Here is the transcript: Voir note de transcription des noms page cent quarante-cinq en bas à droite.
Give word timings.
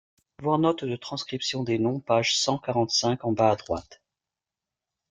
Voir 0.41 0.57
note 0.57 0.83
de 0.83 0.95
transcription 0.95 1.63
des 1.63 1.77
noms 1.77 1.99
page 1.99 2.35
cent 2.39 2.57
quarante-cinq 2.57 3.23
en 3.23 3.33
bas 3.33 3.51
à 3.51 3.55
droite. 3.55 4.01